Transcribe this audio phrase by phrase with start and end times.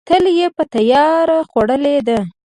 [0.07, 2.19] تل یې په تیاره خوړلې ده.